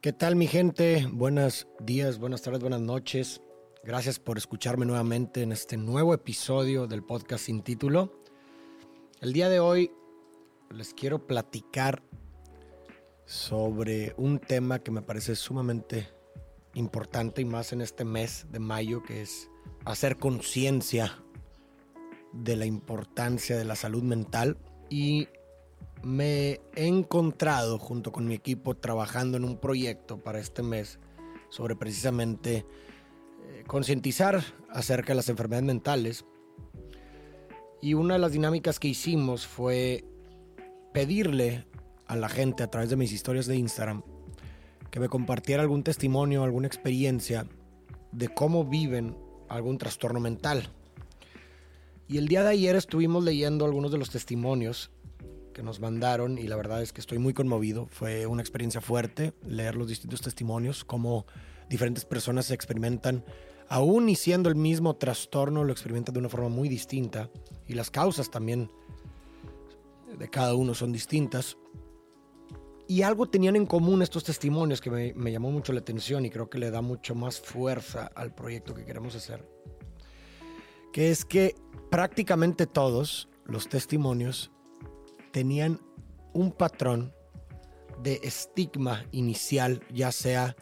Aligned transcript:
¿Qué 0.00 0.12
tal 0.12 0.36
mi 0.36 0.46
gente? 0.46 1.08
Buenos 1.10 1.66
días, 1.80 2.20
buenas 2.20 2.42
tardes, 2.42 2.60
buenas 2.60 2.80
noches. 2.80 3.42
Gracias 3.82 4.20
por 4.20 4.38
escucharme 4.38 4.86
nuevamente 4.86 5.42
en 5.42 5.50
este 5.50 5.76
nuevo 5.76 6.14
episodio 6.14 6.86
del 6.86 7.02
podcast 7.02 7.46
sin 7.46 7.62
título. 7.62 8.22
El 9.20 9.32
día 9.32 9.48
de 9.48 9.58
hoy 9.58 9.90
les 10.70 10.94
quiero 10.94 11.26
platicar 11.26 12.04
sobre 13.24 14.14
un 14.16 14.38
tema 14.38 14.78
que 14.78 14.92
me 14.92 15.02
parece 15.02 15.34
sumamente 15.34 16.08
importante 16.74 17.42
y 17.42 17.44
más 17.44 17.72
en 17.72 17.80
este 17.80 18.04
mes 18.04 18.46
de 18.52 18.60
mayo, 18.60 19.02
que 19.02 19.22
es 19.22 19.50
hacer 19.84 20.16
conciencia 20.16 21.24
de 22.32 22.54
la 22.54 22.66
importancia 22.66 23.58
de 23.58 23.64
la 23.64 23.74
salud 23.74 24.04
mental 24.04 24.58
y 24.90 25.26
me 26.02 26.60
he 26.74 26.86
encontrado 26.86 27.78
junto 27.78 28.12
con 28.12 28.26
mi 28.26 28.34
equipo 28.34 28.76
trabajando 28.76 29.36
en 29.36 29.44
un 29.44 29.58
proyecto 29.58 30.18
para 30.18 30.38
este 30.38 30.62
mes 30.62 30.98
sobre 31.48 31.76
precisamente 31.76 32.66
eh, 33.46 33.64
concientizar 33.66 34.42
acerca 34.70 35.08
de 35.08 35.16
las 35.16 35.28
enfermedades 35.28 35.66
mentales. 35.66 36.24
Y 37.80 37.94
una 37.94 38.14
de 38.14 38.20
las 38.20 38.32
dinámicas 38.32 38.78
que 38.78 38.88
hicimos 38.88 39.46
fue 39.46 40.04
pedirle 40.92 41.66
a 42.06 42.16
la 42.16 42.28
gente 42.28 42.62
a 42.62 42.70
través 42.70 42.90
de 42.90 42.96
mis 42.96 43.12
historias 43.12 43.46
de 43.46 43.56
Instagram 43.56 44.02
que 44.90 45.00
me 45.00 45.08
compartiera 45.08 45.62
algún 45.62 45.82
testimonio, 45.82 46.42
alguna 46.42 46.66
experiencia 46.66 47.46
de 48.12 48.28
cómo 48.28 48.64
viven 48.64 49.16
algún 49.48 49.78
trastorno 49.78 50.20
mental. 50.20 50.70
Y 52.08 52.16
el 52.16 52.26
día 52.26 52.42
de 52.42 52.50
ayer 52.50 52.74
estuvimos 52.74 53.22
leyendo 53.22 53.66
algunos 53.66 53.92
de 53.92 53.98
los 53.98 54.10
testimonios 54.10 54.90
nos 55.62 55.80
mandaron 55.80 56.38
y 56.38 56.46
la 56.46 56.56
verdad 56.56 56.82
es 56.82 56.92
que 56.92 57.00
estoy 57.00 57.18
muy 57.18 57.34
conmovido. 57.34 57.86
Fue 57.86 58.26
una 58.26 58.42
experiencia 58.42 58.80
fuerte 58.80 59.32
leer 59.46 59.76
los 59.76 59.88
distintos 59.88 60.20
testimonios, 60.20 60.84
cómo 60.84 61.26
diferentes 61.68 62.04
personas 62.04 62.50
experimentan, 62.50 63.24
aún 63.68 64.08
y 64.08 64.16
siendo 64.16 64.48
el 64.48 64.56
mismo 64.56 64.96
trastorno, 64.96 65.64
lo 65.64 65.72
experimentan 65.72 66.14
de 66.14 66.20
una 66.20 66.28
forma 66.28 66.48
muy 66.48 66.68
distinta 66.68 67.30
y 67.66 67.74
las 67.74 67.90
causas 67.90 68.30
también 68.30 68.70
de 70.18 70.28
cada 70.28 70.54
uno 70.54 70.74
son 70.74 70.92
distintas. 70.92 71.56
Y 72.86 73.02
algo 73.02 73.28
tenían 73.28 73.56
en 73.56 73.66
común 73.66 74.00
estos 74.00 74.24
testimonios 74.24 74.80
que 74.80 75.12
me 75.14 75.32
llamó 75.32 75.50
mucho 75.50 75.74
la 75.74 75.80
atención 75.80 76.24
y 76.24 76.30
creo 76.30 76.48
que 76.48 76.58
le 76.58 76.70
da 76.70 76.80
mucho 76.80 77.14
más 77.14 77.38
fuerza 77.38 78.06
al 78.14 78.34
proyecto 78.34 78.74
que 78.74 78.86
queremos 78.86 79.14
hacer. 79.14 79.46
Que 80.90 81.10
es 81.10 81.26
que 81.26 81.54
prácticamente 81.90 82.66
todos 82.66 83.28
los 83.44 83.68
testimonios 83.68 84.50
tenían 85.38 85.80
un 86.32 86.50
patrón 86.50 87.14
de 88.02 88.18
estigma 88.24 89.04
inicial, 89.12 89.80
ya 89.94 90.10
sea 90.10 90.56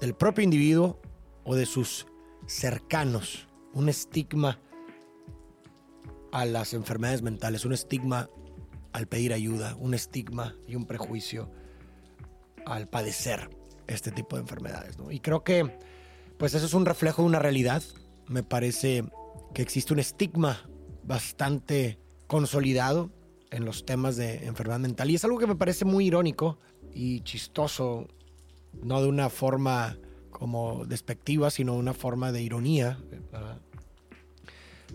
del 0.00 0.14
propio 0.14 0.44
individuo 0.44 1.00
o 1.42 1.56
de 1.56 1.66
sus 1.66 2.06
cercanos. 2.46 3.48
Un 3.74 3.88
estigma 3.88 4.60
a 6.30 6.44
las 6.44 6.74
enfermedades 6.74 7.22
mentales, 7.22 7.64
un 7.64 7.72
estigma 7.72 8.30
al 8.92 9.08
pedir 9.08 9.32
ayuda, 9.32 9.74
un 9.80 9.94
estigma 9.94 10.54
y 10.68 10.76
un 10.76 10.86
prejuicio 10.86 11.50
al 12.66 12.86
padecer 12.86 13.50
este 13.88 14.12
tipo 14.12 14.36
de 14.36 14.42
enfermedades. 14.42 14.96
Y 15.10 15.18
creo 15.18 15.42
que 15.42 15.76
pues 16.38 16.54
eso 16.54 16.66
es 16.66 16.74
un 16.74 16.86
reflejo 16.86 17.22
de 17.22 17.26
una 17.26 17.40
realidad. 17.40 17.82
Me 18.28 18.44
parece 18.44 19.02
que 19.54 19.62
existe 19.62 19.92
un 19.92 19.98
estigma 19.98 20.70
bastante 21.02 21.98
consolidado 22.28 23.10
en 23.50 23.64
los 23.64 23.84
temas 23.84 24.16
de 24.16 24.46
enfermedad 24.46 24.80
mental. 24.80 25.10
Y 25.10 25.14
es 25.14 25.24
algo 25.24 25.38
que 25.38 25.46
me 25.46 25.56
parece 25.56 25.84
muy 25.84 26.06
irónico 26.06 26.58
y 26.94 27.20
chistoso, 27.20 28.08
no 28.82 29.02
de 29.02 29.08
una 29.08 29.28
forma 29.28 29.98
como 30.30 30.84
despectiva, 30.86 31.50
sino 31.50 31.74
una 31.74 31.94
forma 31.94 32.32
de 32.32 32.42
ironía. 32.42 32.98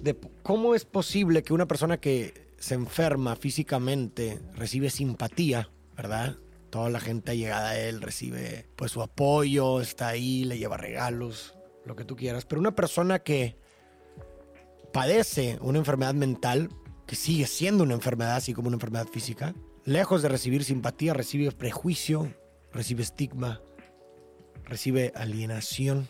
De 0.02 0.18
cómo 0.44 0.76
es 0.76 0.86
posible 0.86 1.44
que 1.44 1.54
una 1.54 1.68
persona 1.68 1.98
que 1.98 2.46
se 2.58 2.76
enferma 2.76 3.36
físicamente 3.36 4.40
recibe 4.54 4.90
simpatía, 4.90 5.70
¿verdad? 5.96 6.38
Toda 6.70 6.90
la 6.90 7.00
gente 7.00 7.32
allegada 7.32 7.70
a 7.70 7.80
él 7.80 8.02
recibe 8.02 8.68
pues 8.76 8.92
su 8.92 9.02
apoyo, 9.02 9.82
está 9.82 10.10
ahí, 10.10 10.44
le 10.46 10.58
lleva 10.58 10.78
regalos, 10.78 11.56
lo 11.86 11.96
que 11.96 12.06
tú 12.06 12.16
quieras. 12.16 12.46
Pero 12.46 12.60
una 12.60 12.76
persona 12.76 13.20
que 13.20 13.58
padece 14.92 15.58
una 15.62 15.80
enfermedad 15.80 16.14
mental, 16.14 16.70
que 17.06 17.16
sigue 17.16 17.46
siendo 17.46 17.84
una 17.84 17.94
enfermedad, 17.94 18.36
así 18.36 18.54
como 18.54 18.68
una 18.68 18.76
enfermedad 18.76 19.08
física, 19.08 19.54
lejos 19.84 20.22
de 20.22 20.30
recibir 20.30 20.64
simpatía, 20.64 21.14
recibe 21.14 21.52
prejuicio, 21.52 22.34
recibe 22.72 23.04
estigma, 23.04 23.62
recibe 24.64 25.12
alienación. 25.16 26.08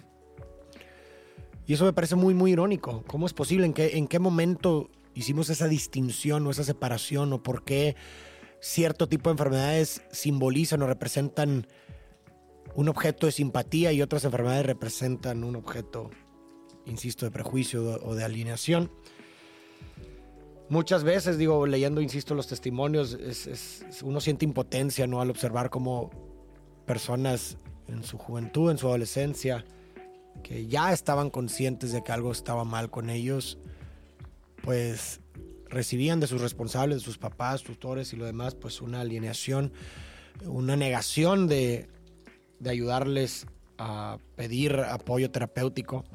Y 1.67 1.73
eso 1.73 1.85
me 1.85 1.94
parece 1.94 2.16
muy, 2.16 2.33
muy 2.33 2.51
irónico. 2.51 3.03
¿Cómo 3.07 3.25
es 3.25 3.33
posible? 3.33 3.66
¿En 3.66 3.73
qué, 3.73 3.97
en 3.97 4.07
qué 4.07 4.19
momento 4.19 4.89
hicimos 5.13 5.50
esa 5.50 5.67
distinción 5.67 6.45
o 6.47 6.51
esa 6.51 6.63
separación? 6.63 7.33
¿O 7.33 7.44
por 7.44 7.63
qué 7.63 7.95
cierto 8.62 9.09
tipo 9.09 9.29
de 9.29 9.33
enfermedades 9.33 10.01
simbolizan 10.12 10.81
o 10.81 10.88
representan 10.88 11.67
un 12.75 12.89
objeto 12.89 13.25
de 13.25 13.31
simpatía 13.31 13.91
y 13.91 14.01
otras 14.01 14.25
enfermedades 14.25 14.66
representan 14.66 15.44
un 15.44 15.56
objeto, 15.56 16.12
insisto, 16.85 17.25
de 17.25 17.31
prejuicio 17.31 18.00
o 18.03 18.16
de 18.16 18.23
alienación? 18.23 18.91
Muchas 20.68 21.03
veces, 21.03 21.38
digo, 21.38 21.68
leyendo, 21.68 22.02
insisto, 22.02 22.34
los 22.34 22.48
testimonios, 22.48 23.18
uno 24.03 24.20
siente 24.20 24.46
impotencia, 24.46 25.06
¿no? 25.06 25.22
Al 25.22 25.30
observar 25.30 25.70
cómo 25.70 26.09
personas 26.86 27.58
en 27.88 28.03
su 28.03 28.18
juventud, 28.18 28.72
en 28.72 28.80
su 28.80 28.88
adolescencia, 28.88 29.64
que 30.44 30.66
ya 30.66 30.92
estaban 30.92 31.30
conscientes 31.30 31.92
de 31.92 32.04
que 32.04 32.12
algo 32.12 32.31
estaba 32.31 32.64
mal 32.64 32.90
con 32.90 33.12
ellos, 33.12 33.59
pues 34.64 35.22
recibían 35.70 36.20
de 36.20 36.28
sus 36.28 36.42
responsables, 36.42 36.98
de 37.00 37.04
sus 37.04 37.20
papás, 37.20 37.62
tutores 37.62 38.12
y 38.14 38.16
lo 38.16 38.25
demás, 38.25 38.56
pues 38.56 38.81
una 38.81 39.02
alienación, 39.02 39.72
una 40.46 40.75
negación 40.75 41.48
de, 41.48 41.88
de 42.59 42.70
ayudarles 42.72 43.46
a 43.78 44.18
pedir 44.36 44.80
apoyo 44.80 45.30
terapéutico 45.30 46.06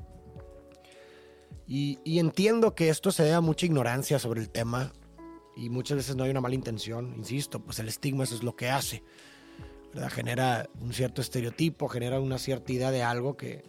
y, 1.72 2.18
entiendo 2.18 2.74
que 2.74 2.88
esto 2.88 3.12
se 3.12 3.22
debe 3.22 3.36
a 3.36 3.40
mucha 3.40 3.64
ignorancia 3.64 4.18
sobre 4.18 4.40
el 4.40 4.50
tema 4.50 4.92
y 5.54 5.70
muchas 5.70 5.98
veces 5.98 6.16
no 6.16 6.24
hay 6.24 6.30
una 6.30 6.40
mala 6.40 6.56
intención, 6.56 7.14
insisto, 7.16 7.60
pues 7.60 7.78
el 7.78 7.86
estigma 7.86 8.24
eso 8.24 8.34
es 8.34 8.42
lo 8.42 8.56
que 8.56 8.68
hace. 8.68 9.04
¿verdad? 9.94 10.10
Genera 10.10 10.68
un 10.80 10.92
cierto 10.92 11.20
estereotipo, 11.20 11.86
genera 11.86 12.18
una 12.18 12.38
cierta 12.38 12.72
idea 12.72 12.90
de 12.90 13.04
algo 13.04 13.36
que, 13.36 13.62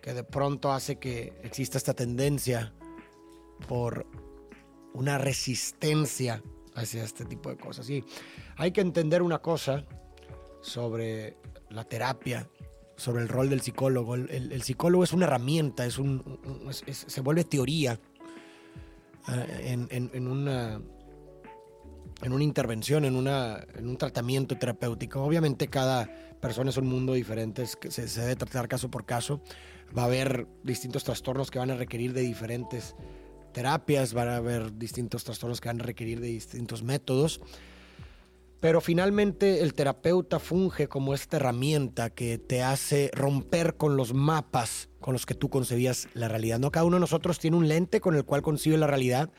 que 0.00 0.14
de 0.14 0.22
pronto 0.22 0.70
hace 0.70 1.00
que 1.00 1.32
exista 1.42 1.76
esta 1.76 1.92
tendencia 1.92 2.72
por 3.66 4.06
una 4.94 5.18
resistencia 5.18 6.40
hacia 6.76 7.02
este 7.02 7.24
tipo 7.24 7.50
de 7.50 7.56
cosas. 7.56 7.90
Y 7.90 8.04
hay 8.56 8.70
que 8.70 8.80
entender 8.80 9.22
una 9.22 9.40
cosa 9.40 9.84
sobre 10.60 11.36
la 11.68 11.82
terapia 11.82 12.48
sobre 13.02 13.22
el 13.22 13.28
rol 13.28 13.50
del 13.50 13.60
psicólogo. 13.60 14.14
El, 14.14 14.62
psicólogo 14.62 15.04
es 15.04 15.12
una 15.12 15.26
herramienta, 15.26 15.84
es 15.84 15.98
un, 15.98 16.22
se 16.70 17.20
vuelve 17.20 17.44
teoría 17.44 17.98
eh, 19.28 19.88
en, 19.90 20.26
una 20.26 20.80
en 22.22 22.32
una 22.32 22.44
intervención, 22.44 23.04
en, 23.04 23.16
una, 23.16 23.66
en 23.74 23.88
un 23.88 23.96
tratamiento 23.96 24.56
terapéutico. 24.56 25.22
Obviamente 25.22 25.66
cada 25.66 26.08
persona 26.40 26.70
es 26.70 26.76
un 26.76 26.86
mundo 26.86 27.14
diferente, 27.14 27.66
se, 27.66 28.08
se, 28.08 28.20
debe 28.20 28.36
tratar 28.36 28.68
caso 28.68 28.90
por 28.90 29.04
caso. 29.04 29.42
Va 29.96 30.02
a 30.02 30.06
haber 30.06 30.46
distintos 30.62 31.02
trastornos 31.02 31.50
que 31.50 31.58
van 31.58 31.72
a 31.72 31.74
requerir 31.74 32.12
de 32.12 32.22
diferentes 32.22 32.94
terapias, 33.52 34.14
van 34.14 34.28
a 34.28 34.36
haber 34.36 34.78
distintos 34.78 35.24
trastornos 35.24 35.60
que 35.60 35.68
van 35.68 35.80
a 35.80 35.84
requerir 35.84 36.20
de 36.20 36.28
distintos 36.28 36.82
métodos. 36.84 37.40
Pero 38.62 38.80
finalmente 38.80 39.60
el 39.60 39.74
terapeuta 39.74 40.38
funge 40.38 40.86
como 40.86 41.14
esta 41.14 41.38
herramienta 41.38 42.10
que 42.10 42.38
te 42.38 42.62
hace 42.62 43.10
romper 43.12 43.76
con 43.76 43.96
los 43.96 44.14
mapas 44.14 44.88
con 45.00 45.14
los 45.14 45.26
que 45.26 45.34
tú 45.34 45.50
concebías 45.50 46.06
la 46.14 46.28
realidad. 46.28 46.60
No 46.60 46.70
cada 46.70 46.86
uno 46.86 46.94
de 46.94 47.00
nosotros 47.00 47.40
tiene 47.40 47.56
un 47.56 47.66
lente 47.66 48.00
con 48.00 48.14
el 48.14 48.24
cual 48.24 48.40
concibe 48.40 48.78
la 48.78 48.86
realidad, 48.86 49.30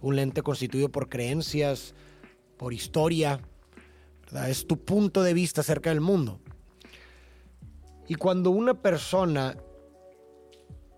un 0.00 0.16
lente 0.16 0.40
constituido 0.40 0.88
por 0.88 1.10
creencias, 1.10 1.94
por 2.56 2.72
historia, 2.72 3.38
es 4.48 4.66
tu 4.66 4.82
punto 4.82 5.22
de 5.22 5.34
vista 5.34 5.60
acerca 5.60 5.90
del 5.90 6.00
mundo. 6.00 6.40
Y 8.08 8.14
cuando 8.14 8.48
una 8.48 8.80
persona 8.80 9.58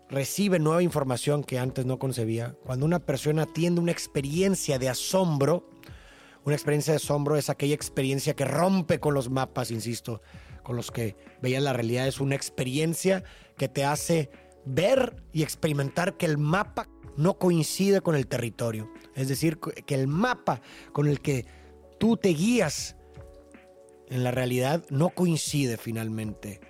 recibe 0.07 0.57
nueva 0.57 0.83
información 0.83 1.43
que 1.43 1.59
antes 1.59 1.85
no 1.85 1.99
concebía, 1.99 2.55
cuando 2.63 2.85
una 2.85 2.99
persona 2.99 3.45
tiene 3.45 3.81
una 3.81 3.91
experiencia 3.91 4.79
de 4.79 4.87
asombro, 4.87 5.69
una 6.47 6.55
experiencia 6.55 6.93
de 6.93 6.97
asombro 6.97 7.35
es 7.35 7.49
aquella 7.49 7.75
experiencia 7.75 8.33
que 8.33 8.45
rompe 8.45 9.01
con 9.01 9.13
los 9.13 9.29
mapas, 9.29 9.69
insisto, 9.69 10.21
con 10.63 10.77
los 10.77 10.91
que 10.91 11.17
veían 11.41 11.65
la 11.65 11.73
realidad. 11.73 12.07
Es 12.07 12.21
una 12.21 12.35
experiencia 12.35 13.25
que 13.57 13.67
te 13.67 13.83
hace 13.83 14.29
ver 14.63 15.21
y 15.33 15.43
experimentar 15.43 16.15
que 16.15 16.25
el 16.25 16.37
mapa 16.37 16.87
no 17.17 17.37
coincide 17.37 17.99
con 17.99 18.15
el 18.15 18.27
territorio. 18.27 18.89
Es 19.13 19.27
decir, 19.27 19.59
que 19.59 19.93
el 19.93 20.07
mapa 20.07 20.61
con 20.93 21.07
el 21.07 21.19
que 21.19 21.45
tú 21.99 22.15
te 22.15 22.29
guías 22.29 22.95
en 24.07 24.23
la 24.23 24.31
realidad 24.31 24.85
no 24.89 25.09
coincide 25.09 25.75
finalmente 25.75 26.61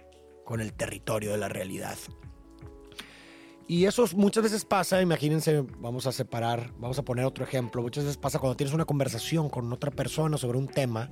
con 0.44 0.60
el 0.60 0.74
territorio 0.74 1.34
de 1.34 1.38
la 1.38 1.50
realidad. 1.50 2.00
Y 3.68 3.84
eso 3.84 4.06
muchas 4.16 4.44
veces 4.44 4.64
pasa, 4.64 5.02
imagínense, 5.02 5.62
vamos 5.80 6.08
a 6.08 6.14
separar, 6.14 6.72
vamos 6.80 6.98
a 7.00 7.04
poner 7.04 7.26
otro 7.26 7.44
ejemplo, 7.44 7.82
muchas 7.82 8.06
veces 8.06 8.18
pasa 8.18 8.40
cuando 8.40 8.56
tienes 8.56 8.74
una 8.74 8.86
conversación 8.86 9.50
con 9.50 9.72
otra 9.74 9.92
persona 9.92 10.38
sobre 10.38 10.58
un 10.58 10.70
tema 10.70 11.12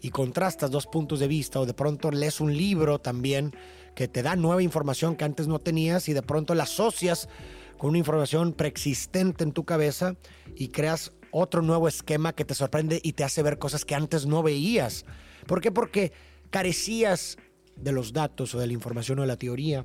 y 0.00 0.10
contrastas 0.10 0.70
dos 0.70 0.86
puntos 0.86 1.18
de 1.18 1.26
vista 1.26 1.58
o 1.58 1.66
de 1.66 1.74
pronto 1.74 2.12
lees 2.12 2.40
un 2.40 2.56
libro 2.56 3.00
también 3.00 3.52
que 3.96 4.06
te 4.06 4.22
da 4.22 4.36
nueva 4.36 4.62
información 4.62 5.16
que 5.16 5.24
antes 5.24 5.48
no 5.48 5.58
tenías 5.58 6.08
y 6.08 6.12
de 6.12 6.22
pronto 6.22 6.54
la 6.54 6.62
asocias 6.62 7.28
con 7.76 7.90
una 7.90 7.98
información 7.98 8.52
preexistente 8.52 9.42
en 9.42 9.52
tu 9.52 9.64
cabeza 9.64 10.14
y 10.54 10.68
creas 10.68 11.12
otro 11.32 11.60
nuevo 11.60 11.88
esquema 11.88 12.34
que 12.34 12.44
te 12.44 12.54
sorprende 12.54 13.00
y 13.02 13.14
te 13.14 13.24
hace 13.24 13.42
ver 13.42 13.58
cosas 13.58 13.84
que 13.84 13.96
antes 13.96 14.26
no 14.26 14.44
veías. 14.44 15.04
¿Por 15.46 15.60
qué? 15.60 15.72
Porque 15.72 16.12
carecías 16.50 17.36
de 17.74 17.90
los 17.90 18.12
datos 18.12 18.54
o 18.54 18.60
de 18.60 18.68
la 18.68 18.74
información 18.74 19.18
o 19.18 19.22
de 19.22 19.28
la 19.28 19.36
teoría 19.36 19.84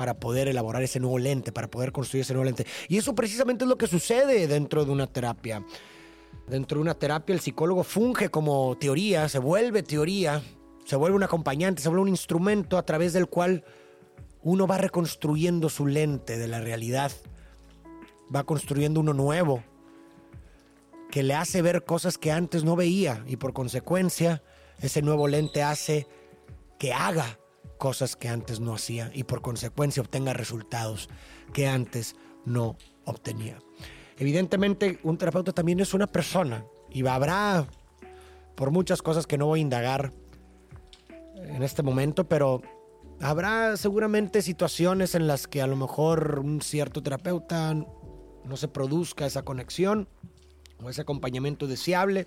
para 0.00 0.14
poder 0.14 0.48
elaborar 0.48 0.82
ese 0.82 0.98
nuevo 0.98 1.18
lente, 1.18 1.52
para 1.52 1.68
poder 1.68 1.92
construir 1.92 2.22
ese 2.22 2.32
nuevo 2.32 2.46
lente. 2.46 2.64
Y 2.88 2.96
eso 2.96 3.14
precisamente 3.14 3.64
es 3.64 3.68
lo 3.68 3.76
que 3.76 3.86
sucede 3.86 4.46
dentro 4.46 4.86
de 4.86 4.92
una 4.92 5.06
terapia. 5.06 5.62
Dentro 6.48 6.78
de 6.78 6.80
una 6.80 6.94
terapia 6.94 7.34
el 7.34 7.40
psicólogo 7.40 7.84
funge 7.84 8.30
como 8.30 8.78
teoría, 8.78 9.28
se 9.28 9.38
vuelve 9.38 9.82
teoría, 9.82 10.40
se 10.86 10.96
vuelve 10.96 11.16
un 11.16 11.22
acompañante, 11.22 11.82
se 11.82 11.90
vuelve 11.90 12.04
un 12.04 12.08
instrumento 12.08 12.78
a 12.78 12.82
través 12.82 13.12
del 13.12 13.26
cual 13.26 13.62
uno 14.42 14.66
va 14.66 14.78
reconstruyendo 14.78 15.68
su 15.68 15.86
lente 15.86 16.38
de 16.38 16.48
la 16.48 16.62
realidad, 16.62 17.12
va 18.34 18.44
construyendo 18.44 19.00
uno 19.00 19.12
nuevo, 19.12 19.62
que 21.10 21.22
le 21.22 21.34
hace 21.34 21.60
ver 21.60 21.84
cosas 21.84 22.16
que 22.16 22.32
antes 22.32 22.64
no 22.64 22.74
veía 22.74 23.22
y 23.26 23.36
por 23.36 23.52
consecuencia 23.52 24.42
ese 24.80 25.02
nuevo 25.02 25.28
lente 25.28 25.62
hace 25.62 26.06
que 26.78 26.94
haga 26.94 27.39
cosas 27.80 28.14
que 28.14 28.28
antes 28.28 28.60
no 28.60 28.74
hacía 28.74 29.10
y 29.14 29.24
por 29.24 29.40
consecuencia 29.40 30.02
obtenga 30.02 30.34
resultados 30.34 31.08
que 31.54 31.66
antes 31.66 32.14
no 32.44 32.76
obtenía. 33.06 33.58
Evidentemente 34.18 35.00
un 35.02 35.16
terapeuta 35.16 35.52
también 35.52 35.80
es 35.80 35.94
una 35.94 36.06
persona 36.06 36.64
y 36.90 37.04
habrá 37.06 37.66
por 38.54 38.70
muchas 38.70 39.00
cosas 39.00 39.26
que 39.26 39.38
no 39.38 39.46
voy 39.46 39.60
a 39.60 39.62
indagar 39.62 40.12
en 41.36 41.62
este 41.62 41.82
momento, 41.82 42.28
pero 42.28 42.60
habrá 43.18 43.78
seguramente 43.78 44.42
situaciones 44.42 45.14
en 45.14 45.26
las 45.26 45.46
que 45.48 45.62
a 45.62 45.66
lo 45.66 45.76
mejor 45.76 46.40
un 46.44 46.60
cierto 46.60 47.02
terapeuta 47.02 47.72
no 47.72 48.56
se 48.56 48.68
produzca 48.68 49.24
esa 49.24 49.42
conexión 49.42 50.06
o 50.82 50.90
ese 50.90 51.00
acompañamiento 51.00 51.66
deseable. 51.66 52.26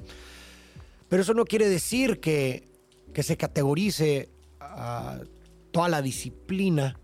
Pero 1.10 1.22
eso 1.22 1.36
no 1.36 1.46
quiere 1.46 1.70
decir 1.70 2.20
que, 2.20 2.72
se 3.22 3.38
categorice 3.38 4.32
a 4.60 5.20
toda 5.74 5.90
la 5.90 6.02
disciplina 6.02 6.98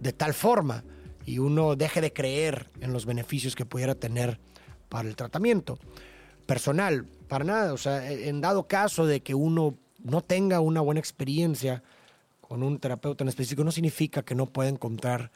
de 0.00 0.12
tal 0.12 0.32
forma 0.32 0.84
y 1.26 1.40
uno 1.40 1.74
deje 1.76 2.00
de 2.00 2.12
creer 2.12 2.70
en 2.80 2.92
los 2.92 3.04
beneficios 3.04 3.56
que 3.56 3.66
pudiera 3.66 3.94
tener 3.94 4.40
para 4.88 5.08
el 5.08 5.16
tratamiento 5.16 5.78
personal, 6.46 7.06
para 7.28 7.44
nada. 7.44 7.72
O 7.72 7.76
sea, 7.76 8.10
en 8.10 8.40
dado 8.40 8.68
caso 8.68 9.04
de 9.04 9.20
que 9.20 9.34
uno 9.34 9.76
no 10.02 10.22
tenga 10.22 10.60
una 10.60 10.80
buena 10.80 11.00
experiencia 11.00 11.82
con 12.40 12.62
un 12.62 12.78
terapeuta 12.78 13.24
en 13.24 13.28
específico, 13.28 13.64
no 13.64 13.72
significa 13.72 14.22
que 14.22 14.36
no 14.36 14.46
pueda 14.46 14.68
encontrar 14.68 15.32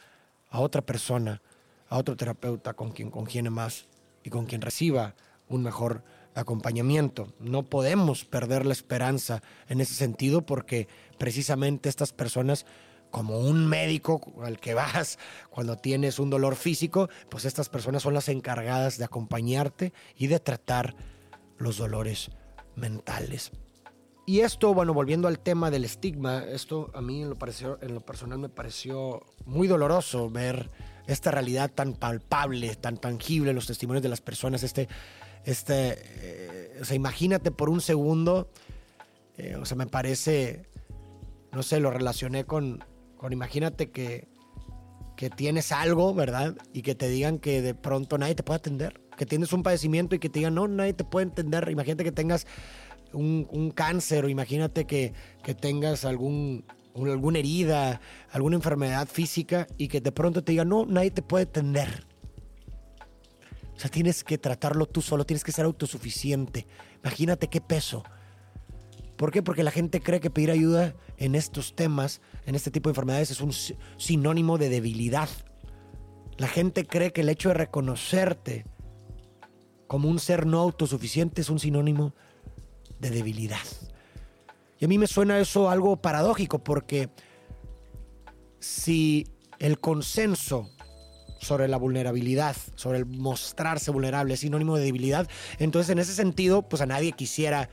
a 0.50 0.60
otra 0.60 0.82
persona, 0.82 1.42
a 1.88 1.98
otro 1.98 2.16
terapeuta 2.16 2.74
con 2.74 2.92
quien 2.92 3.10
congiene 3.10 3.50
más 3.50 3.88
y 4.22 4.30
con 4.30 4.46
quien 4.46 4.60
reciba 4.60 5.16
un 5.48 5.64
mejor 5.64 6.04
acompañamiento. 6.40 7.32
No 7.40 7.64
podemos 7.64 8.24
perder 8.24 8.66
la 8.66 8.72
esperanza 8.72 9.42
en 9.68 9.80
ese 9.80 9.94
sentido 9.94 10.44
porque 10.46 10.88
precisamente 11.18 11.88
estas 11.88 12.12
personas, 12.12 12.66
como 13.10 13.38
un 13.38 13.66
médico 13.66 14.20
al 14.42 14.58
que 14.58 14.74
vas 14.74 15.18
cuando 15.50 15.76
tienes 15.76 16.18
un 16.18 16.30
dolor 16.30 16.56
físico, 16.56 17.08
pues 17.28 17.44
estas 17.44 17.68
personas 17.68 18.02
son 18.02 18.14
las 18.14 18.28
encargadas 18.28 18.98
de 18.98 19.04
acompañarte 19.04 19.92
y 20.16 20.26
de 20.26 20.40
tratar 20.40 20.94
los 21.58 21.78
dolores 21.78 22.30
mentales. 22.76 23.50
Y 24.28 24.40
esto, 24.40 24.74
bueno, 24.74 24.92
volviendo 24.92 25.26
al 25.26 25.38
tema 25.38 25.70
del 25.70 25.86
estigma, 25.86 26.44
esto 26.44 26.90
a 26.92 27.00
mí 27.00 27.22
en 27.22 27.30
lo, 27.30 27.38
pareció, 27.38 27.78
en 27.80 27.94
lo 27.94 28.02
personal 28.02 28.38
me 28.38 28.50
pareció 28.50 29.24
muy 29.46 29.66
doloroso 29.66 30.28
ver 30.28 30.70
esta 31.06 31.30
realidad 31.30 31.70
tan 31.74 31.94
palpable, 31.94 32.76
tan 32.76 32.98
tangible, 32.98 33.54
los 33.54 33.66
testimonios 33.66 34.02
de 34.02 34.10
las 34.10 34.20
personas, 34.20 34.62
este, 34.62 34.86
este, 35.44 35.96
eh, 35.98 36.78
o 36.80 36.84
sea, 36.84 36.96
imagínate 36.96 37.50
por 37.50 37.70
un 37.70 37.80
segundo, 37.80 38.50
eh, 39.36 39.56
o 39.56 39.64
sea, 39.64 39.76
me 39.76 39.86
parece, 39.86 40.62
no 41.52 41.62
sé, 41.62 41.80
lo 41.80 41.90
relacioné 41.90 42.44
con, 42.44 42.84
con 43.16 43.32
imagínate 43.32 43.90
que, 43.90 44.28
que 45.16 45.30
tienes 45.30 45.72
algo, 45.72 46.14
¿verdad? 46.14 46.56
Y 46.72 46.82
que 46.82 46.94
te 46.94 47.08
digan 47.08 47.38
que 47.38 47.62
de 47.62 47.74
pronto 47.74 48.18
nadie 48.18 48.34
te 48.34 48.42
puede 48.42 48.58
atender, 48.58 49.00
que 49.16 49.26
tienes 49.26 49.52
un 49.52 49.62
padecimiento 49.62 50.14
y 50.14 50.18
que 50.18 50.28
te 50.28 50.38
digan, 50.38 50.54
no, 50.54 50.68
nadie 50.68 50.92
te 50.92 51.04
puede 51.04 51.26
entender. 51.26 51.68
Imagínate 51.70 52.04
que 52.04 52.12
tengas 52.12 52.46
un, 53.12 53.72
cáncer 53.74 54.24
o 54.24 54.28
imagínate 54.28 54.86
que, 54.86 55.12
tengas 55.60 56.04
algún, 56.04 56.64
alguna 56.94 57.38
herida, 57.38 58.00
alguna 58.30 58.56
enfermedad 58.56 59.08
física 59.08 59.66
y 59.76 59.88
que 59.88 60.00
de 60.00 60.12
pronto 60.12 60.42
te 60.42 60.52
digan, 60.52 60.68
no, 60.68 60.86
nadie 60.86 61.10
te 61.10 61.22
puede 61.22 61.44
atender. 61.44 62.06
O 63.78 63.80
sea, 63.80 63.92
tienes 63.92 64.24
que 64.24 64.38
tratarlo 64.38 64.86
tú 64.86 65.00
solo, 65.00 65.24
tienes 65.24 65.44
que 65.44 65.52
ser 65.52 65.64
autosuficiente. 65.64 66.66
Imagínate 67.04 67.46
qué 67.46 67.60
peso. 67.60 68.02
¿Por 69.16 69.30
qué? 69.30 69.40
Porque 69.40 69.62
la 69.62 69.70
gente 69.70 70.00
cree 70.00 70.18
que 70.18 70.30
pedir 70.30 70.50
ayuda 70.50 70.96
en 71.16 71.36
estos 71.36 71.76
temas, 71.76 72.20
en 72.44 72.56
este 72.56 72.72
tipo 72.72 72.88
de 72.88 72.90
enfermedades, 72.90 73.30
es 73.30 73.40
un 73.40 73.52
sinónimo 73.96 74.58
de 74.58 74.68
debilidad. 74.68 75.28
La 76.38 76.48
gente 76.48 76.86
cree 76.86 77.12
que 77.12 77.20
el 77.20 77.28
hecho 77.28 77.50
de 77.50 77.54
reconocerte 77.54 78.64
como 79.86 80.08
un 80.08 80.18
ser 80.18 80.44
no 80.44 80.58
autosuficiente 80.58 81.40
es 81.42 81.48
un 81.48 81.60
sinónimo 81.60 82.16
de 82.98 83.10
debilidad. 83.10 83.64
Y 84.80 84.86
a 84.86 84.88
mí 84.88 84.98
me 84.98 85.06
suena 85.06 85.38
eso 85.38 85.70
algo 85.70 85.98
paradójico 85.98 86.64
porque 86.64 87.10
si 88.58 89.28
el 89.60 89.78
consenso 89.78 90.68
sobre 91.38 91.68
la 91.68 91.76
vulnerabilidad, 91.76 92.56
sobre 92.74 92.98
el 92.98 93.06
mostrarse 93.06 93.90
vulnerable 93.90 94.34
es 94.34 94.40
sinónimo 94.40 94.76
de 94.76 94.84
debilidad, 94.84 95.28
entonces 95.58 95.90
en 95.90 95.98
ese 95.98 96.14
sentido, 96.14 96.62
pues 96.62 96.82
a 96.82 96.86
nadie 96.86 97.12
quisiera 97.12 97.70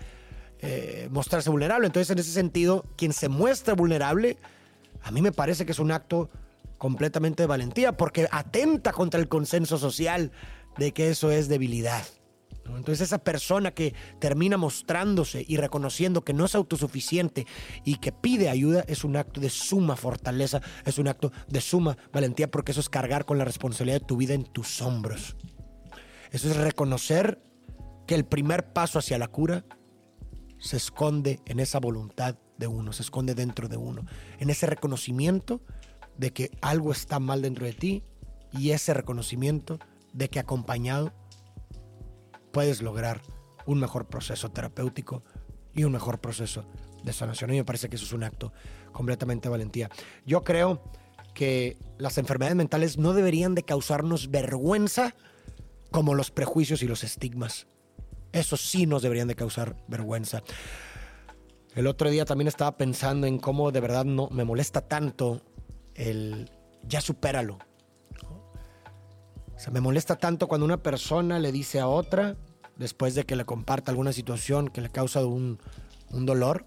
eh, 0.67 1.09
mostrarse 1.11 1.49
vulnerable. 1.49 1.85
Entonces 1.85 2.09
en 2.09 2.19
ese 2.19 2.31
sentido, 2.31 2.85
quien 2.95 3.13
se 3.13 3.29
muestra 3.29 3.75
vulnerable, 3.75 4.37
a 5.03 5.11
mí 5.11 5.21
me 5.21 5.31
parece 5.31 5.65
que 5.65 5.73
es 5.73 5.79
un 5.79 5.91
acto 5.91 6.29
completamente 6.77 7.43
de 7.43 7.47
valentía 7.47 7.91
porque 7.95 8.27
atenta 8.31 8.91
contra 8.91 9.19
el 9.19 9.27
consenso 9.27 9.77
social 9.77 10.31
de 10.77 10.91
que 10.91 11.09
eso 11.09 11.29
es 11.31 11.47
debilidad. 11.47 12.03
Entonces 12.67 13.01
esa 13.01 13.19
persona 13.19 13.71
que 13.71 13.93
termina 14.19 14.57
mostrándose 14.57 15.45
y 15.47 15.57
reconociendo 15.57 16.23
que 16.23 16.33
no 16.33 16.45
es 16.45 16.55
autosuficiente 16.55 17.45
y 17.83 17.97
que 17.97 18.11
pide 18.11 18.49
ayuda 18.49 18.83
es 18.87 19.03
un 19.03 19.15
acto 19.17 19.39
de 19.39 19.49
suma 19.49 19.95
fortaleza, 19.95 20.61
es 20.85 20.97
un 20.97 21.07
acto 21.07 21.31
de 21.47 21.61
suma 21.61 21.97
valentía 22.11 22.49
porque 22.49 22.71
eso 22.71 22.79
es 22.79 22.89
cargar 22.89 23.25
con 23.25 23.37
la 23.37 23.45
responsabilidad 23.45 23.99
de 23.99 24.05
tu 24.05 24.17
vida 24.17 24.33
en 24.33 24.45
tus 24.45 24.81
hombros. 24.81 25.35
Eso 26.31 26.49
es 26.49 26.57
reconocer 26.57 27.41
que 28.07 28.15
el 28.15 28.25
primer 28.25 28.73
paso 28.73 28.99
hacia 28.99 29.17
la 29.17 29.27
cura 29.27 29.65
se 30.57 30.77
esconde 30.77 31.39
en 31.45 31.59
esa 31.59 31.79
voluntad 31.79 32.37
de 32.57 32.67
uno, 32.67 32.93
se 32.93 33.03
esconde 33.03 33.35
dentro 33.35 33.67
de 33.67 33.77
uno, 33.77 34.05
en 34.39 34.49
ese 34.49 34.65
reconocimiento 34.65 35.61
de 36.17 36.31
que 36.31 36.51
algo 36.61 36.91
está 36.91 37.19
mal 37.19 37.41
dentro 37.41 37.65
de 37.65 37.73
ti 37.73 38.03
y 38.51 38.71
ese 38.71 38.93
reconocimiento 38.93 39.79
de 40.13 40.29
que 40.29 40.39
acompañado 40.39 41.11
puedes 42.55 42.81
lograr 42.81 43.21
un 43.65 43.81
mejor 43.81 44.05
proceso 44.05 44.49
terapéutico 44.49 45.23
y 45.73 45.83
un 45.83 45.91
mejor 45.91 46.21
proceso 46.21 46.63
de 47.03 47.11
sanación. 47.11 47.49
A 47.49 47.51
mí 47.51 47.57
me 47.57 47.65
parece 47.65 47.89
que 47.89 47.97
eso 47.97 48.05
es 48.05 48.13
un 48.13 48.23
acto 48.23 48.53
completamente 48.93 49.49
de 49.49 49.51
valentía. 49.51 49.89
Yo 50.25 50.45
creo 50.45 50.81
que 51.33 51.77
las 51.97 52.17
enfermedades 52.17 52.55
mentales 52.55 52.97
no 52.97 53.11
deberían 53.11 53.55
de 53.55 53.63
causarnos 53.63 54.31
vergüenza 54.31 55.15
como 55.91 56.15
los 56.15 56.31
prejuicios 56.31 56.81
y 56.81 56.87
los 56.87 57.03
estigmas. 57.03 57.67
Eso 58.31 58.55
sí 58.55 58.85
nos 58.85 59.01
deberían 59.01 59.27
de 59.27 59.35
causar 59.35 59.75
vergüenza. 59.89 60.41
El 61.75 61.87
otro 61.87 62.09
día 62.09 62.23
también 62.23 62.47
estaba 62.47 62.77
pensando 62.77 63.27
en 63.27 63.37
cómo 63.37 63.73
de 63.73 63.81
verdad 63.81 64.05
no 64.05 64.29
me 64.29 64.45
molesta 64.45 64.79
tanto 64.79 65.41
el 65.93 66.49
ya 66.87 67.01
supéralo. 67.01 67.59
O 69.55 69.71
me 69.71 69.81
molesta 69.81 70.15
tanto 70.17 70.47
cuando 70.47 70.65
una 70.65 70.83
persona 70.83 71.39
le 71.39 71.51
dice 71.51 71.79
a 71.79 71.87
otra, 71.87 72.35
después 72.77 73.15
de 73.15 73.25
que 73.25 73.35
le 73.35 73.45
comparta 73.45 73.91
alguna 73.91 74.11
situación 74.11 74.67
que 74.67 74.81
le 74.81 74.89
causa 74.89 75.25
un, 75.25 75.59
dolor, 76.09 76.65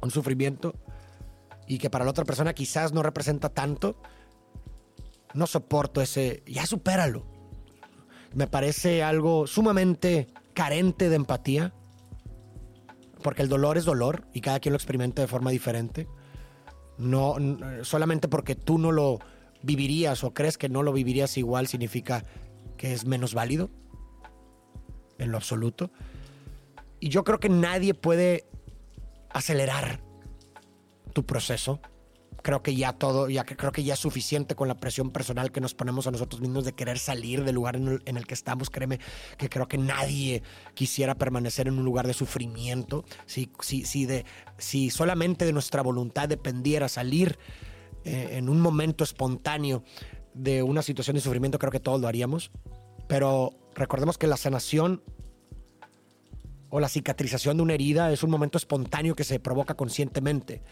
un 0.00 0.10
sufrimiento, 0.10 0.74
y 1.66 1.78
que 1.78 1.90
para 1.90 2.04
la 2.04 2.10
otra 2.10 2.24
persona 2.24 2.52
quizás 2.52 2.92
no 2.92 3.02
representa 3.02 3.48
tanto, 3.48 3.96
no 5.34 5.46
soporto 5.46 6.00
ese, 6.00 6.42
ya 6.46 6.66
supéralo. 6.66 7.24
Me 8.34 8.46
parece 8.46 9.02
algo 9.02 9.46
sumamente 9.46 10.28
carente 10.54 11.08
de 11.08 11.16
empatía, 11.16 11.72
porque 13.22 13.42
el 13.42 13.48
dolor 13.48 13.78
es 13.78 13.84
dolor 13.84 14.26
y 14.34 14.40
cada 14.40 14.60
quien 14.60 14.72
lo 14.72 14.76
experimenta 14.76 15.22
de 15.22 15.28
forma 15.28 15.50
diferente. 15.50 16.08
No, 16.98 17.36
solamente 17.82 18.28
porque 18.28 18.54
tú 18.54 18.78
no 18.78 18.92
lo 18.92 19.18
vivirías 19.62 20.24
o 20.24 20.34
crees 20.34 20.58
que 20.58 20.68
no 20.68 20.82
lo 20.82 20.92
vivirías 20.92 21.36
igual 21.38 21.66
significa 21.66 22.24
que 22.76 22.92
es 22.92 23.04
menos 23.06 23.34
válido 23.34 23.70
en 25.18 25.30
lo 25.30 25.36
absoluto. 25.36 25.90
Y 27.00 27.08
yo 27.08 27.24
creo 27.24 27.40
que 27.40 27.48
nadie 27.48 27.94
puede 27.94 28.46
acelerar 29.30 30.02
tu 31.12 31.24
proceso 31.24 31.80
creo 32.42 32.62
que 32.62 32.74
ya 32.74 32.92
todo, 32.92 33.28
ya 33.28 33.44
creo 33.44 33.72
que 33.72 33.84
ya 33.84 33.94
es 33.94 34.00
suficiente 34.00 34.54
con 34.54 34.68
la 34.68 34.76
presión 34.76 35.10
personal 35.10 35.52
que 35.52 35.60
nos 35.60 35.74
ponemos 35.74 36.06
a 36.06 36.10
nosotros 36.10 36.40
mismos 36.40 36.64
de 36.64 36.74
querer 36.74 36.98
salir 36.98 37.44
del 37.44 37.54
lugar 37.54 37.76
en 37.76 38.16
el, 38.16 38.26
que 38.26 38.34
estamos. 38.34 38.68
Créeme 38.68 38.98
que 39.38 39.48
creo 39.48 39.68
que 39.68 39.78
nadie 39.78 40.42
quisiera 40.74 41.14
permanecer 41.14 41.68
en 41.68 41.78
un 41.78 41.84
lugar 41.84 42.06
de 42.06 42.14
sufrimiento. 42.14 43.04
Si, 43.26 43.50
si, 43.60 43.84
si, 43.84 44.06
de, 44.06 44.26
si 44.58 44.90
solamente 44.90 45.44
de 45.44 45.52
nuestra 45.52 45.82
voluntad 45.82 46.28
dependiera 46.28 46.88
salir 46.88 47.38
eh, 48.04 48.30
en 48.32 48.48
un 48.48 48.60
momento 48.60 49.04
espontáneo 49.04 49.84
de 50.34 50.62
una 50.62 50.82
situación 50.82 51.14
de 51.14 51.20
sufrimiento, 51.20 51.58
creo 51.58 51.72
que 51.72 51.80
todos 51.80 52.00
lo 52.00 52.08
haríamos. 52.08 52.50
Pero 53.08 53.52
recordemos 53.74 54.18
que 54.18 54.26
la 54.26 54.36
sanación 54.36 55.02
o 56.70 56.80
la 56.80 56.88
cicatrización 56.88 57.58
de 57.58 57.62
una 57.62 57.74
herida 57.74 58.12
es 58.12 58.22
un 58.22 58.30
momento 58.30 58.56
espontáneo 58.56 59.14
que 59.14 59.24
se 59.24 59.40
provoca 59.40 59.74
conscientemente 59.74 60.62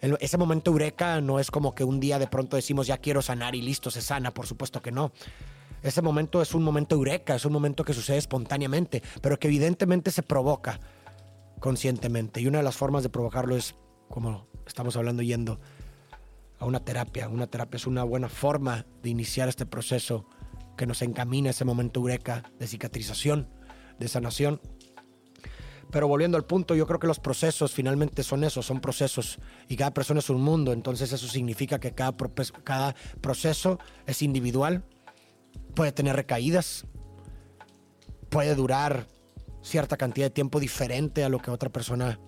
ese 0.00 0.38
momento 0.38 0.70
eureka 0.70 1.20
no 1.20 1.40
es 1.40 1.50
como 1.50 1.74
que 1.74 1.84
un 1.84 2.00
día 2.00 2.18
de 2.18 2.26
pronto 2.26 2.56
decimos 2.56 2.86
ya 2.86 2.98
quiero 2.98 3.22
sanar 3.22 3.54
y 3.54 3.62
listo, 3.62 3.90
se 3.90 4.02
sana, 4.02 4.32
por 4.32 4.46
supuesto 4.46 4.82
que 4.82 4.92
no. 4.92 5.12
Ese 5.82 6.02
momento 6.02 6.42
es 6.42 6.54
un 6.54 6.62
momento 6.62 6.94
eureka, 6.94 7.34
es 7.34 7.44
un 7.44 7.52
momento 7.52 7.84
que 7.84 7.94
sucede 7.94 8.18
espontáneamente, 8.18 9.02
pero 9.22 9.38
que 9.38 9.48
evidentemente 9.48 10.10
se 10.10 10.22
provoca 10.22 10.80
conscientemente. 11.60 12.40
Y 12.40 12.46
una 12.46 12.58
de 12.58 12.64
las 12.64 12.76
formas 12.76 13.02
de 13.02 13.08
provocarlo 13.08 13.56
es, 13.56 13.74
como 14.08 14.48
estamos 14.66 14.96
hablando, 14.96 15.22
yendo 15.22 15.60
una 16.66 16.80
terapia. 16.80 17.28
Una 17.28 17.46
terapia 17.46 17.76
es 17.76 17.86
una 17.86 18.04
buena 18.04 18.28
forma 18.28 18.86
de 19.02 19.10
iniciar 19.10 19.48
este 19.48 19.66
proceso 19.66 20.28
que 20.76 20.86
nos 20.86 21.02
encamina 21.02 21.50
ese 21.50 21.64
momento 21.64 22.00
eureka 22.00 22.42
de 22.58 22.66
cicatrización, 22.66 23.48
de 23.98 24.08
sanación 24.08 24.60
pero 25.90 26.08
volviendo 26.08 26.36
al 26.36 26.44
punto, 26.44 26.74
yo 26.74 26.86
creo 26.86 26.98
que 26.98 27.06
los 27.06 27.20
procesos 27.20 27.72
finalmente 27.72 28.22
son 28.22 28.44
eso, 28.44 28.62
son 28.62 28.80
procesos 28.80 29.38
y 29.68 29.76
cada 29.76 29.92
persona 29.94 30.20
es 30.20 30.30
un 30.30 30.42
mundo, 30.42 30.72
entonces 30.72 31.12
eso 31.12 31.28
significa 31.28 31.78
que 31.78 31.92
cada, 31.92 32.14
cada 32.64 32.94
proceso 33.20 33.78
es 34.06 34.22
individual, 34.22 34.84
puede 35.74 35.92
tener 35.92 36.16
recaídas, 36.16 36.86
puede 38.28 38.54
durar 38.54 39.06
cierta 39.62 39.96
cantidad 39.96 40.26
de 40.26 40.30
tiempo 40.30 40.58
diferente 40.60 41.24
a 41.24 41.28
lo 41.28 41.38
que 41.38 41.50
otra 41.50 41.70
persona 41.70 42.18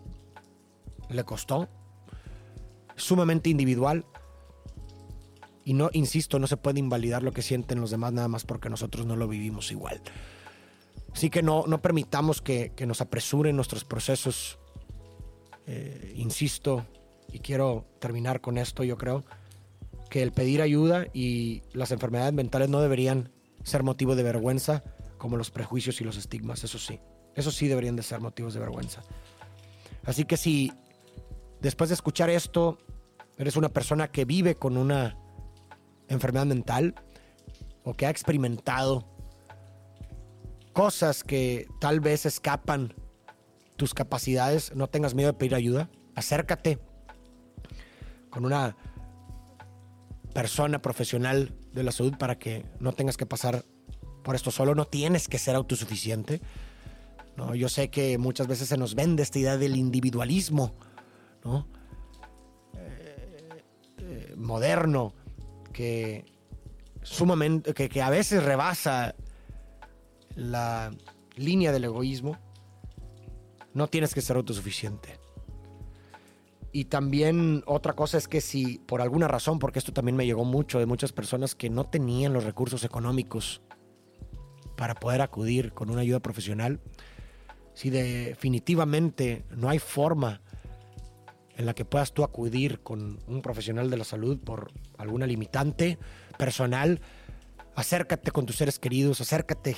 le 1.08 1.24
costó, 1.24 1.68
sumamente 2.96 3.50
individual. 3.50 4.04
Y 5.68 5.74
no, 5.74 5.90
insisto, 5.92 6.38
no 6.38 6.46
se 6.46 6.56
puede 6.56 6.80
invalidar 6.80 7.22
lo 7.22 7.32
que 7.32 7.42
sienten 7.42 7.78
los 7.78 7.90
demás 7.90 8.14
nada 8.14 8.26
más 8.26 8.46
porque 8.46 8.70
nosotros 8.70 9.04
no 9.04 9.16
lo 9.16 9.28
vivimos 9.28 9.70
igual. 9.70 10.00
Así 11.12 11.28
que 11.28 11.42
no, 11.42 11.66
no 11.66 11.82
permitamos 11.82 12.40
que, 12.40 12.72
nos 12.86 13.02
apresuren 13.02 13.54
nuestros 13.54 13.84
procesos. 13.84 14.58
Eh, 15.66 16.14
insisto, 16.16 16.86
y 17.30 17.40
quiero 17.40 17.84
terminar 17.98 18.40
con 18.40 18.56
esto, 18.56 18.82
yo 18.82 18.96
creo, 18.96 19.26
que 20.08 20.22
el 20.22 20.32
pedir 20.32 20.62
ayuda 20.62 21.04
y 21.12 21.60
las 21.74 21.92
enfermedades 21.92 22.32
mentales 22.32 22.70
no 22.70 22.80
deberían 22.80 23.30
ser 23.62 23.82
motivo 23.82 24.16
de 24.16 24.22
vergüenza 24.22 24.82
como 25.18 25.36
los 25.36 25.50
prejuicios 25.50 26.00
y 26.00 26.04
los 26.04 26.16
estigmas, 26.16 26.64
eso 26.64 26.78
sí. 26.78 26.98
Eso 27.34 27.50
sí 27.50 27.68
deberían 27.68 27.94
de 27.94 28.04
ser 28.04 28.22
motivos 28.22 28.54
de 28.54 28.60
vergüenza. 28.60 29.02
Así 30.06 30.24
que 30.24 30.38
si 30.38 30.72
después 31.60 31.90
de 31.90 31.94
escuchar 31.94 32.30
esto 32.30 32.78
eres 33.36 33.54
una 33.54 33.68
persona 33.68 34.08
que 34.08 34.24
vive 34.24 34.54
con 34.54 34.78
una 34.78 35.27
enfermedad 36.08 36.46
mental 36.46 36.94
o 37.84 37.94
que 37.94 38.06
ha 38.06 38.10
experimentado 38.10 39.06
cosas 40.72 41.24
que 41.24 41.66
tal 41.80 42.00
vez 42.00 42.26
escapan 42.26 42.94
tus 43.76 43.94
capacidades, 43.94 44.74
no 44.74 44.88
tengas 44.88 45.14
miedo 45.14 45.32
de 45.32 45.38
pedir 45.38 45.54
ayuda. 45.54 45.88
Acércate 46.14 46.78
con 48.30 48.44
una 48.44 48.76
persona 50.34 50.82
profesional 50.82 51.54
de 51.72 51.82
la 51.82 51.92
salud 51.92 52.14
para 52.18 52.38
que 52.38 52.66
no 52.80 52.92
tengas 52.92 53.16
que 53.16 53.26
pasar 53.26 53.64
por 54.22 54.34
esto 54.34 54.50
solo. 54.50 54.74
No 54.74 54.84
tienes 54.84 55.28
que 55.28 55.38
ser 55.38 55.54
autosuficiente. 55.54 56.40
¿no? 57.36 57.54
Yo 57.54 57.68
sé 57.68 57.88
que 57.88 58.18
muchas 58.18 58.46
veces 58.46 58.68
se 58.68 58.76
nos 58.76 58.94
vende 58.94 59.22
esta 59.22 59.38
idea 59.38 59.56
del 59.56 59.76
individualismo 59.76 60.74
¿no? 61.44 61.68
Eh, 62.74 63.62
eh, 63.98 64.34
moderno 64.36 65.14
que 65.78 66.24
sumamente 67.02 67.72
que, 67.72 67.88
que 67.88 68.02
a 68.02 68.10
veces 68.10 68.42
rebasa 68.42 69.14
la 70.34 70.90
línea 71.36 71.70
del 71.70 71.84
egoísmo, 71.84 72.36
no 73.74 73.86
tienes 73.86 74.12
que 74.12 74.20
ser 74.20 74.36
autosuficiente. 74.36 75.20
Y 76.72 76.86
también 76.86 77.62
otra 77.64 77.92
cosa 77.92 78.18
es 78.18 78.26
que 78.26 78.40
si 78.40 78.80
por 78.80 79.00
alguna 79.00 79.28
razón, 79.28 79.60
porque 79.60 79.78
esto 79.78 79.92
también 79.92 80.16
me 80.16 80.26
llegó 80.26 80.44
mucho 80.44 80.80
de 80.80 80.86
muchas 80.86 81.12
personas 81.12 81.54
que 81.54 81.70
no 81.70 81.84
tenían 81.84 82.32
los 82.32 82.42
recursos 82.42 82.82
económicos 82.82 83.62
para 84.76 84.96
poder 84.96 85.22
acudir 85.22 85.72
con 85.72 85.90
una 85.90 86.00
ayuda 86.00 86.18
profesional, 86.18 86.80
si 87.72 87.90
definitivamente 87.90 89.44
no 89.50 89.68
hay 89.68 89.78
forma 89.78 90.42
en 91.58 91.66
la 91.66 91.74
que 91.74 91.84
puedas 91.84 92.12
tú 92.12 92.22
acudir 92.22 92.80
con 92.80 93.18
un 93.26 93.42
profesional 93.42 93.90
de 93.90 93.96
la 93.96 94.04
salud 94.04 94.38
por 94.38 94.70
alguna 94.96 95.26
limitante 95.26 95.98
personal, 96.38 97.00
acércate 97.74 98.30
con 98.30 98.46
tus 98.46 98.56
seres 98.56 98.78
queridos, 98.78 99.20
acércate 99.20 99.76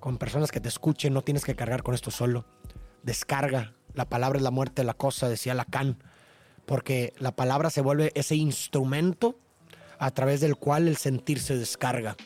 con 0.00 0.18
personas 0.18 0.50
que 0.50 0.60
te 0.60 0.68
escuchen, 0.68 1.14
no 1.14 1.22
tienes 1.22 1.44
que 1.44 1.54
cargar 1.54 1.84
con 1.84 1.94
esto 1.94 2.10
solo. 2.10 2.44
Descarga. 3.04 3.72
La 3.94 4.08
palabra 4.08 4.38
es 4.38 4.42
la 4.42 4.50
muerte 4.50 4.82
de 4.82 4.86
la 4.86 4.94
cosa, 4.94 5.28
decía 5.28 5.54
Lacan, 5.54 6.02
porque 6.66 7.14
la 7.18 7.34
palabra 7.36 7.70
se 7.70 7.80
vuelve 7.80 8.10
ese 8.16 8.34
instrumento 8.34 9.38
a 9.98 10.10
través 10.10 10.40
del 10.40 10.56
cual 10.56 10.88
el 10.88 10.96
sentir 10.96 11.38
se 11.38 11.56
descarga. 11.56 12.16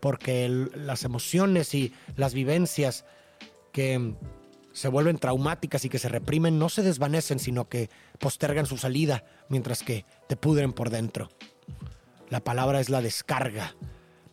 Porque 0.00 0.48
las 0.74 1.02
emociones 1.02 1.74
y 1.74 1.94
las 2.14 2.34
vivencias 2.34 3.06
que 3.72 4.14
se 4.78 4.88
vuelven 4.88 5.18
traumáticas 5.18 5.84
y 5.84 5.88
que 5.88 5.98
se 5.98 6.08
reprimen 6.08 6.58
no 6.58 6.68
se 6.68 6.82
desvanecen, 6.82 7.40
sino 7.40 7.68
que 7.68 7.90
postergan 8.20 8.64
su 8.64 8.76
salida 8.76 9.24
mientras 9.48 9.82
que 9.82 10.04
te 10.28 10.36
pudren 10.36 10.72
por 10.72 10.90
dentro. 10.90 11.30
La 12.28 12.40
palabra 12.40 12.78
es 12.78 12.88
la 12.88 13.02
descarga, 13.02 13.74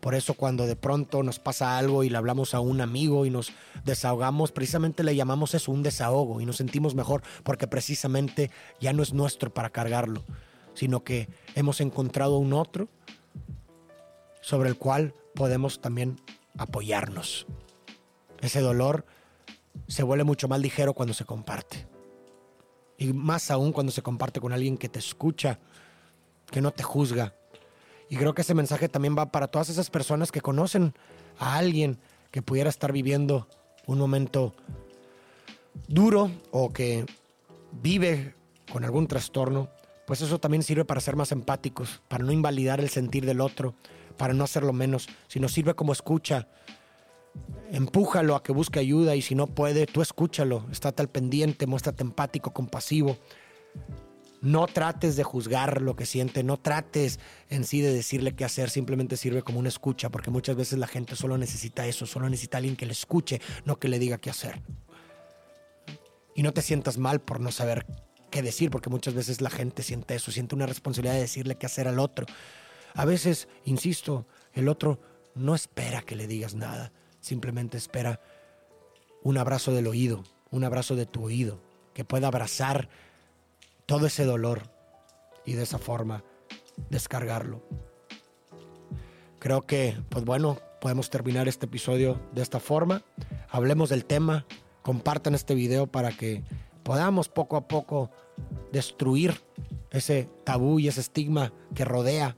por 0.01 0.13
eso 0.13 0.35
cuando 0.35 0.67
de 0.67 0.75
pronto 0.75 1.23
nos 1.23 1.39
pasa 1.39 1.79
algo 1.79 2.03
y 2.03 2.09
le 2.11 2.17
hablamos 2.17 2.53
a 2.53 2.59
un 2.59 2.79
amigo 2.79 3.25
y 3.25 3.31
nos 3.31 3.53
desahogamos, 3.85 4.51
precisamente 4.51 5.03
le 5.03 5.15
llamamos 5.15 5.55
eso 5.55 5.71
un 5.71 5.81
desahogo 5.81 6.39
y 6.41 6.45
nos 6.45 6.57
sentimos 6.57 6.93
mejor 6.93 7.23
porque 7.41 7.65
precisamente 7.65 8.51
ya 8.79 8.93
no 8.93 9.01
es 9.01 9.13
nuestro 9.13 9.51
para 9.51 9.71
cargarlo, 9.71 10.23
sino 10.75 11.03
que 11.03 11.27
hemos 11.55 11.81
encontrado 11.81 12.37
un 12.37 12.53
otro 12.53 12.87
sobre 14.41 14.69
el 14.69 14.77
cual 14.77 15.15
podemos 15.33 15.81
también 15.81 16.21
apoyarnos. 16.55 17.47
Ese 18.41 18.59
dolor 18.59 19.07
se 19.88 20.03
vuelve 20.03 20.24
mucho 20.24 20.48
más 20.48 20.60
ligero 20.60 20.94
cuando 20.94 21.13
se 21.13 21.25
comparte. 21.25 21.88
Y 22.98 23.13
más 23.13 23.51
aún 23.51 23.72
cuando 23.72 23.91
se 23.91 24.01
comparte 24.01 24.39
con 24.39 24.53
alguien 24.53 24.77
que 24.77 24.89
te 24.89 25.00
escucha, 25.00 25.60
que 26.51 26.62
no 26.62 26.72
te 26.72 26.84
juzga, 26.84 27.34
y 28.10 28.17
creo 28.17 28.34
que 28.34 28.41
ese 28.41 28.53
mensaje 28.53 28.89
también 28.89 29.17
va 29.17 29.32
para 29.32 29.48
todas 29.48 29.70
esas 29.70 29.89
personas 29.89 30.32
que 30.32 30.41
conocen 30.41 30.94
a 31.39 31.58
alguien 31.58 31.98
que 32.32 32.41
pudiera 32.41 32.70
estar 32.70 32.91
viviendo 32.91 33.48
un 33.88 33.98
momento 33.98 34.53
duro 35.88 36.32
o 36.51 36.72
que 36.72 37.05
vive 37.72 38.36
con 38.72 38.84
algún 38.84 39.08
trastorno, 39.08 39.70
pues 40.05 40.22
eso 40.22 40.39
también 40.39 40.63
sirve 40.63 40.86
para 40.86 41.01
ser 41.01 41.15
más 41.15 41.32
empáticos, 41.32 42.01
para 42.08 42.24
no 42.24 42.32
invalidar 42.32 42.79
el 42.79 42.89
sentir 42.89 43.25
del 43.25 43.41
otro, 43.41 43.74
para 44.17 44.34
no 44.34 44.44
hacerlo 44.44 44.72
menos, 44.72 45.08
sino 45.27 45.50
sirve 45.50 45.74
como 45.74 45.91
escucha. 45.91 46.48
Empújalo 47.71 48.35
a 48.35 48.43
que 48.43 48.51
busque 48.51 48.79
ayuda 48.79 49.15
y 49.15 49.21
si 49.21 49.35
no 49.35 49.47
puede, 49.47 49.85
tú 49.85 50.01
escúchalo, 50.01 50.65
estate 50.71 51.01
al 51.01 51.09
pendiente, 51.09 51.67
muéstrate 51.67 52.03
empático, 52.03 52.53
compasivo. 52.53 53.17
No 54.41 54.67
trates 54.67 55.15
de 55.15 55.23
juzgar 55.23 55.81
lo 55.81 55.95
que 55.95 56.05
siente, 56.05 56.43
no 56.43 56.57
trates 56.57 57.19
en 57.49 57.63
sí 57.63 57.81
de 57.81 57.91
decirle 57.91 58.35
qué 58.35 58.45
hacer, 58.45 58.69
simplemente 58.69 59.17
sirve 59.17 59.41
como 59.41 59.59
una 59.59 59.69
escucha, 59.69 60.09
porque 60.09 60.29
muchas 60.29 60.55
veces 60.55 60.77
la 60.77 60.87
gente 60.87 61.15
solo 61.15 61.37
necesita 61.37 61.87
eso, 61.87 62.05
solo 62.05 62.29
necesita 62.29 62.57
alguien 62.57 62.75
que 62.75 62.85
le 62.85 62.91
escuche, 62.91 63.41
no 63.65 63.77
que 63.79 63.87
le 63.87 63.97
diga 63.97 64.19
qué 64.19 64.29
hacer. 64.29 64.61
Y 66.35 66.43
no 66.43 66.53
te 66.53 66.61
sientas 66.61 66.97
mal 66.97 67.21
por 67.21 67.39
no 67.39 67.51
saber 67.51 67.85
qué 68.29 68.41
decir, 68.41 68.69
porque 68.69 68.89
muchas 68.89 69.15
veces 69.15 69.41
la 69.41 69.49
gente 69.49 69.81
siente 69.81 70.15
eso, 70.15 70.31
siente 70.31 70.53
una 70.53 70.65
responsabilidad 70.67 71.15
de 71.15 71.21
decirle 71.21 71.55
qué 71.55 71.65
hacer 71.65 71.87
al 71.87 71.99
otro. 71.99 72.25
A 72.93 73.05
veces, 73.05 73.47
insisto, 73.63 74.27
el 74.53 74.67
otro 74.67 74.99
no 75.33 75.55
espera 75.55 76.01
que 76.01 76.15
le 76.15 76.27
digas 76.27 76.53
nada, 76.53 76.91
simplemente 77.25 77.75
espera 77.77 78.22
un 79.24 79.39
abrazo 79.39 79.72
del 79.72 79.88
oído, 79.88 80.24
un 80.51 80.63
abrazo 80.63 80.96
de 80.96 81.08
tu 81.08 81.24
oído, 81.24 81.60
que 81.96 82.05
pueda 82.05 82.27
abrazar 82.27 82.88
todo 83.88 84.05
ese 84.05 84.25
dolor 84.25 84.70
y 85.44 85.53
de 85.53 85.63
esa 85.63 85.79
forma 85.79 86.24
descargarlo. 86.91 87.63
Creo 89.39 89.65
que, 89.65 89.98
pues 90.10 90.24
bueno, 90.24 90.60
podemos 90.79 91.10
terminar 91.10 91.48
este 91.48 91.65
episodio 91.65 92.22
de 92.32 92.44
esta 92.44 92.60
forma. 92.60 93.01
Hablemos 93.50 93.89
del 93.89 94.05
tema, 94.05 94.46
compartan 94.84 95.34
este 95.34 95.55
video 95.55 95.88
para 95.88 96.12
que 96.12 96.44
podamos 96.84 97.27
poco 97.27 97.58
a 97.58 97.67
poco 97.67 98.12
destruir 98.72 99.41
ese 99.89 100.29
tabú 100.44 100.79
y 100.79 100.89
ese 100.89 101.01
estigma 101.01 101.53
que 101.74 101.86
rodea 101.86 102.38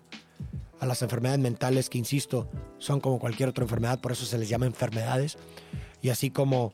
a 0.80 0.86
las 0.86 1.02
enfermedades 1.02 1.40
mentales, 1.40 1.90
que 1.90 1.98
insisto, 1.98 2.50
son 2.78 3.00
como 3.00 3.20
cualquier 3.20 3.50
otra 3.50 3.64
enfermedad, 3.64 4.00
por 4.00 4.12
eso 4.12 4.26
se 4.26 4.38
les 4.38 4.50
llama 4.50 4.66
enfermedades. 4.66 5.38
Y 6.02 6.10
así 6.10 6.30
como, 6.30 6.74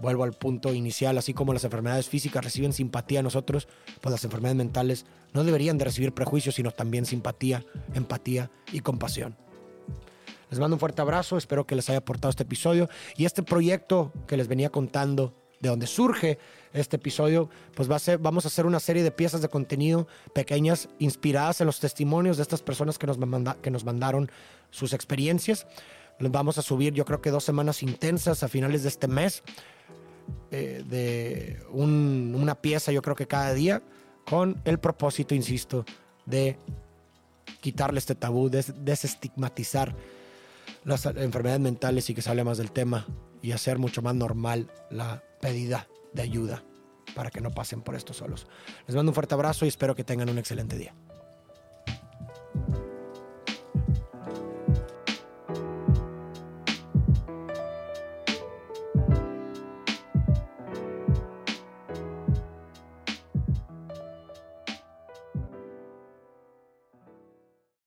vuelvo 0.00 0.24
al 0.24 0.32
punto 0.32 0.74
inicial, 0.74 1.16
así 1.18 1.32
como 1.34 1.52
las 1.52 1.64
enfermedades 1.64 2.08
físicas 2.08 2.44
reciben 2.44 2.72
simpatía 2.72 3.20
a 3.20 3.22
nosotros, 3.22 3.68
pues 4.00 4.10
las 4.10 4.24
enfermedades 4.24 4.56
mentales 4.56 5.06
no 5.32 5.44
deberían 5.44 5.78
de 5.78 5.84
recibir 5.84 6.12
prejuicios, 6.12 6.54
sino 6.56 6.70
también 6.70 7.06
simpatía, 7.06 7.64
empatía 7.94 8.50
y 8.72 8.80
compasión. 8.80 9.36
Les 10.50 10.60
mando 10.60 10.76
un 10.76 10.80
fuerte 10.80 11.00
abrazo, 11.00 11.38
espero 11.38 11.66
que 11.66 11.74
les 11.74 11.88
haya 11.88 12.00
aportado 12.00 12.28
este 12.28 12.42
episodio 12.42 12.90
y 13.16 13.24
este 13.24 13.42
proyecto 13.42 14.12
que 14.26 14.36
les 14.36 14.48
venía 14.48 14.68
contando 14.68 15.34
de 15.62 15.68
donde 15.68 15.86
surge 15.86 16.38
este 16.74 16.96
episodio, 16.96 17.48
pues 17.74 17.90
va 17.90 17.96
a 17.96 18.00
ser, 18.00 18.18
vamos 18.18 18.44
a 18.44 18.48
hacer 18.48 18.66
una 18.66 18.80
serie 18.80 19.04
de 19.04 19.12
piezas 19.12 19.40
de 19.40 19.48
contenido 19.48 20.08
pequeñas 20.34 20.88
inspiradas 20.98 21.60
en 21.60 21.66
los 21.66 21.78
testimonios 21.78 22.36
de 22.36 22.42
estas 22.42 22.62
personas 22.62 22.98
que 22.98 23.06
nos, 23.06 23.18
que 23.62 23.70
nos 23.70 23.84
mandaron 23.84 24.30
sus 24.70 24.92
experiencias. 24.92 25.66
Los 26.18 26.32
vamos 26.32 26.58
a 26.58 26.62
subir 26.62 26.92
yo 26.92 27.04
creo 27.04 27.22
que 27.22 27.30
dos 27.30 27.44
semanas 27.44 27.82
intensas 27.82 28.42
a 28.42 28.48
finales 28.48 28.82
de 28.82 28.88
este 28.88 29.06
mes, 29.06 29.42
eh, 30.50 30.82
de 30.84 31.62
una 31.70 32.56
pieza 32.56 32.90
yo 32.90 33.00
creo 33.00 33.14
que 33.14 33.26
cada 33.26 33.54
día, 33.54 33.82
con 34.26 34.60
el 34.64 34.78
propósito, 34.78 35.34
insisto, 35.34 35.84
de 36.26 36.58
quitarle 37.60 38.00
este 38.00 38.16
tabú, 38.16 38.50
de 38.50 38.64
desestigmatizar 38.78 39.94
las 40.84 41.06
enfermedades 41.06 41.60
mentales 41.60 42.10
y 42.10 42.14
que 42.14 42.22
se 42.22 42.30
hable 42.30 42.42
más 42.42 42.58
del 42.58 42.72
tema 42.72 43.06
y 43.42 43.52
hacer 43.52 43.78
mucho 43.78 44.02
más 44.02 44.14
normal 44.14 44.70
la 44.90 45.22
pedida 45.42 45.88
de 46.14 46.22
ayuda 46.22 46.62
para 47.14 47.30
que 47.30 47.40
no 47.40 47.50
pasen 47.50 47.82
por 47.82 47.96
esto 47.96 48.14
solos. 48.14 48.46
Les 48.86 48.94
mando 48.94 49.10
un 49.10 49.14
fuerte 49.14 49.34
abrazo 49.34 49.64
y 49.66 49.68
espero 49.68 49.94
que 49.94 50.04
tengan 50.04 50.30
un 50.30 50.38
excelente 50.38 50.78
día. 50.78 50.94